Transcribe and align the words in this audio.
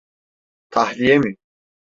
Tahliye 0.69 1.17
mi? 1.19 1.37